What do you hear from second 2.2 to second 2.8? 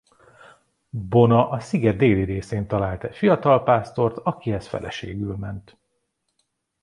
részén